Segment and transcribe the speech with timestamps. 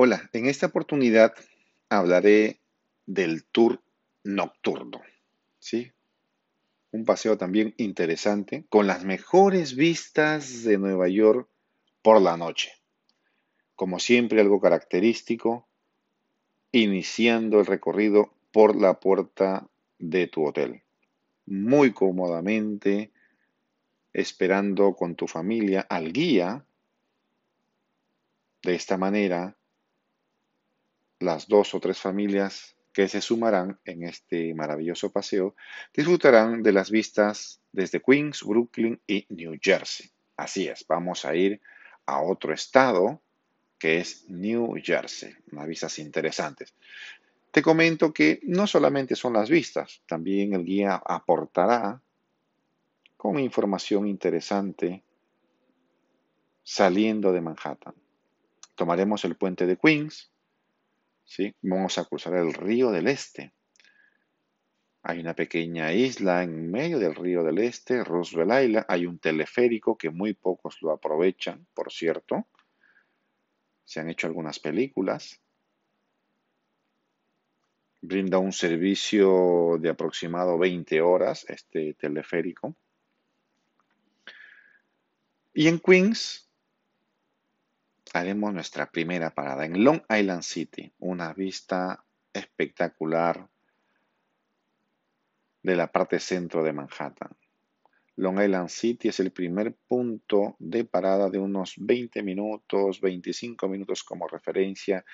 [0.00, 1.34] Hola, en esta oportunidad
[1.88, 2.60] hablaré
[3.06, 3.82] del tour
[4.22, 5.02] nocturno,
[5.58, 5.90] ¿sí?
[6.92, 11.48] Un paseo también interesante con las mejores vistas de Nueva York
[12.00, 12.70] por la noche.
[13.74, 15.66] Como siempre, algo característico,
[16.70, 19.66] iniciando el recorrido por la puerta
[19.98, 20.84] de tu hotel.
[21.44, 23.10] Muy cómodamente,
[24.12, 26.64] esperando con tu familia al guía.
[28.62, 29.57] De esta manera,
[31.20, 35.54] las dos o tres familias que se sumarán en este maravilloso paseo
[35.94, 40.10] disfrutarán de las vistas desde Queens, Brooklyn y New Jersey.
[40.36, 41.60] Así es, vamos a ir
[42.06, 43.20] a otro estado
[43.78, 46.74] que es New Jersey, unas vistas interesantes.
[47.50, 52.00] Te comento que no solamente son las vistas, también el guía aportará
[53.16, 55.02] con información interesante
[56.62, 57.94] saliendo de Manhattan.
[58.74, 60.30] Tomaremos el puente de Queens,
[61.62, 63.52] Vamos a cruzar el río del Este.
[65.02, 68.86] Hay una pequeña isla en medio del río del Este, Roosevelt Island.
[68.88, 72.46] Hay un teleférico que muy pocos lo aprovechan, por cierto.
[73.84, 75.40] Se han hecho algunas películas.
[78.00, 82.74] Brinda un servicio de aproximado 20 horas este teleférico.
[85.52, 86.47] Y en Queens
[88.18, 93.48] haremos nuestra primera parada en Long Island City, una vista espectacular
[95.62, 97.36] de la parte centro de Manhattan.
[98.16, 104.02] Long Island City es el primer punto de parada de unos 20 minutos, 25 minutos
[104.02, 105.04] como referencia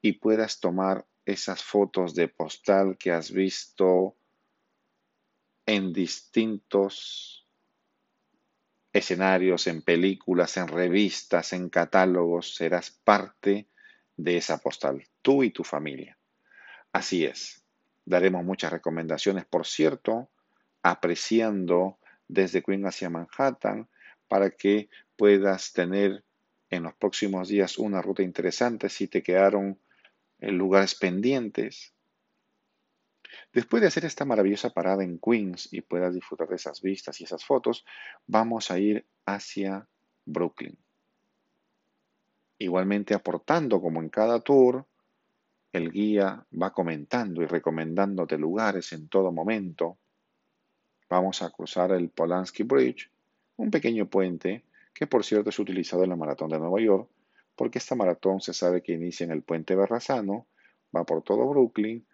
[0.00, 4.16] y puedas tomar esas fotos de postal que has visto
[5.66, 7.41] en distintos
[8.92, 13.68] escenarios, en películas, en revistas, en catálogos, serás parte
[14.16, 16.18] de esa postal, tú y tu familia.
[16.92, 17.64] Así es,
[18.04, 20.30] daremos muchas recomendaciones, por cierto,
[20.82, 23.88] apreciando desde Queen hacia Manhattan
[24.28, 26.24] para que puedas tener
[26.70, 29.78] en los próximos días una ruta interesante si te quedaron
[30.38, 31.94] lugares pendientes
[33.52, 37.24] Después de hacer esta maravillosa parada en Queens y puedas disfrutar de esas vistas y
[37.24, 37.84] esas fotos,
[38.26, 39.86] vamos a ir hacia
[40.24, 40.76] Brooklyn.
[42.58, 44.86] Igualmente aportando como en cada tour,
[45.72, 49.98] el guía va comentando y recomendándote lugares en todo momento.
[51.08, 53.10] Vamos a cruzar el Polanski Bridge,
[53.56, 54.64] un pequeño puente
[54.94, 57.08] que por cierto es utilizado en la maratón de Nueva York,
[57.56, 60.46] porque esta maratón se sabe que inicia en el puente Berrazano,
[60.94, 62.06] va por todo Brooklyn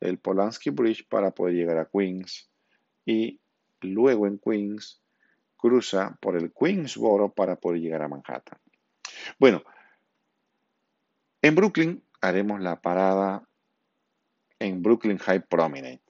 [0.00, 2.50] el Polanski Bridge para poder llegar a Queens
[3.04, 3.40] y
[3.80, 5.02] luego en Queens
[5.56, 8.60] cruza por el Queensboro para poder llegar a Manhattan.
[9.38, 9.62] Bueno,
[11.42, 13.48] en Brooklyn haremos la parada
[14.58, 16.02] en Brooklyn High Promenade,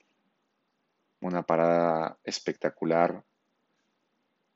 [1.21, 3.25] una parada espectacular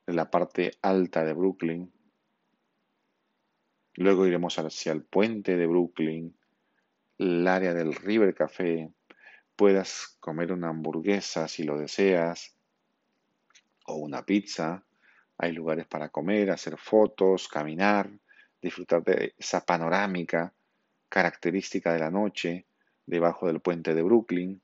[0.07, 1.93] en la parte alta de Brooklyn.
[3.95, 6.37] Luego iremos hacia el puente de Brooklyn,
[7.19, 8.93] el área del River Café,
[9.60, 12.56] puedas comer una hamburguesa si lo deseas
[13.84, 14.87] o una pizza.
[15.37, 18.10] Hay lugares para comer, hacer fotos, caminar,
[18.62, 20.54] disfrutar de esa panorámica
[21.10, 22.65] característica de la noche
[23.04, 24.62] debajo del puente de Brooklyn.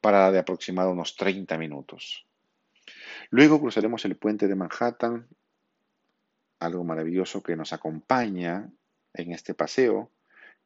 [0.00, 2.24] Parada de aproximado unos 30 minutos.
[3.30, 5.26] Luego cruzaremos el puente de Manhattan,
[6.60, 8.70] algo maravilloso que nos acompaña
[9.12, 10.12] en este paseo,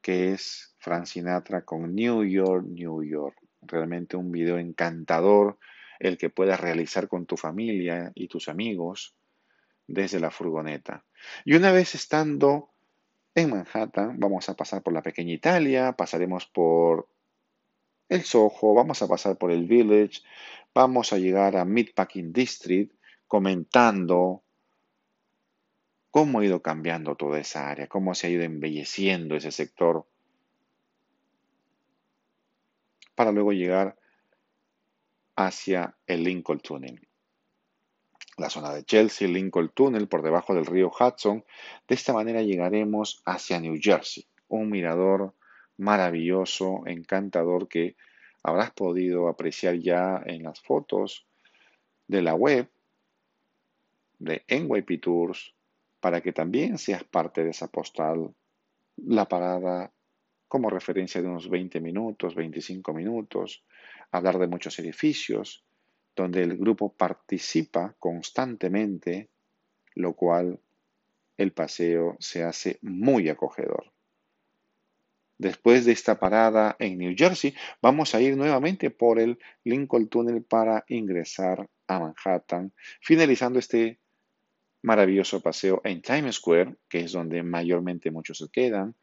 [0.01, 3.37] que es Frank Sinatra con New York, New York.
[3.63, 5.59] Realmente un video encantador,
[5.99, 9.15] el que puedas realizar con tu familia y tus amigos
[9.87, 11.05] desde la furgoneta.
[11.45, 12.71] Y una vez estando
[13.35, 17.09] en Manhattan, vamos a pasar por la pequeña Italia, pasaremos por
[18.09, 20.23] el Soho, vamos a pasar por el Village,
[20.75, 22.93] vamos a llegar a Meatpacking District
[23.27, 24.43] comentando
[26.11, 30.07] cómo ha ido cambiando toda esa área, cómo se ha ido embelleciendo ese sector
[33.15, 33.97] para luego llegar
[35.37, 37.07] hacia el Lincoln Tunnel.
[38.37, 41.45] La zona de Chelsea, Lincoln Tunnel, por debajo del río Hudson.
[41.87, 45.35] De esta manera llegaremos hacia New Jersey, un mirador
[45.77, 47.97] maravilloso, encantador que
[48.43, 51.27] habrás podido apreciar ya en las fotos
[52.07, 52.69] de la web
[54.19, 55.55] de NYP Tours
[56.01, 58.35] para que también seas parte de esa postal,
[58.97, 59.93] la parada
[60.49, 63.63] como referencia de unos 20 minutos, 25 minutos,
[64.11, 65.65] hablar de muchos edificios,
[66.17, 69.29] donde el grupo participa constantemente,
[69.95, 70.59] lo cual
[71.37, 73.93] el paseo se hace muy acogedor.
[75.39, 80.43] Después de esta parada en New Jersey, vamos a ir nuevamente por el Lincoln Tunnel
[80.43, 84.01] para ingresar a Manhattan, finalizando este
[84.83, 88.95] maravilloso paseo en Times Square, que es donde mayormente muchos se quedan,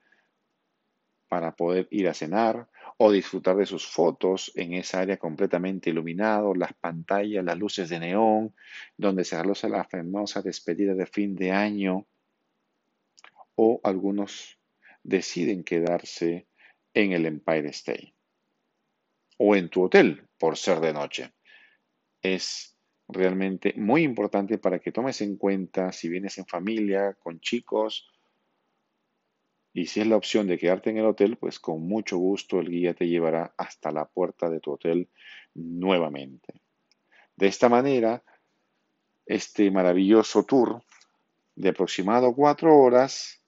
[1.27, 6.55] para poder ir a cenar o disfrutar de sus fotos en esa área completamente iluminado,
[6.55, 8.55] las pantallas, las luces de neón,
[8.95, 12.07] donde se realiza la famosa despedida de fin de año,
[13.55, 14.57] o algunos
[15.03, 16.47] deciden quedarse
[16.93, 18.13] en el Empire State
[19.37, 21.33] o en tu hotel por ser de noche.
[22.21, 22.76] Es
[23.07, 28.09] realmente muy importante para que tomes en cuenta si vienes en familia, con chicos,
[29.77, 32.67] y si es la opción de quedarte en el hotel, pues con mucho gusto el
[32.67, 35.07] guía te llevará hasta la puerta de tu hotel
[35.53, 36.61] nuevamente.
[37.35, 38.23] De esta manera,
[39.27, 40.81] este maravilloso tour
[41.55, 43.43] de aproximado cuatro horas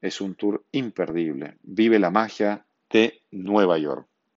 [0.00, 1.58] es un tour imperdible.
[1.62, 4.08] Vive la magia de Nueva York.